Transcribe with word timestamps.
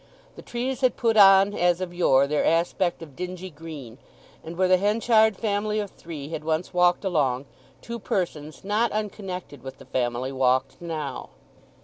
The 0.35 0.41
trees 0.41 0.81
had 0.81 0.97
put 0.97 1.15
on 1.15 1.53
as 1.53 1.79
of 1.79 1.93
yore 1.93 2.25
their 2.25 2.43
aspect 2.43 3.03
of 3.03 3.15
dingy 3.15 3.51
green, 3.51 3.99
and 4.43 4.57
where 4.57 4.67
the 4.67 4.77
Henchard 4.79 5.37
family 5.37 5.79
of 5.79 5.91
three 5.91 6.29
had 6.29 6.43
once 6.43 6.73
walked 6.73 7.05
along, 7.05 7.45
two 7.83 7.99
persons 7.99 8.63
not 8.63 8.91
unconnected 8.93 9.61
with 9.61 9.77
the 9.77 9.85
family 9.85 10.31
walked 10.31 10.81
now. 10.81 11.29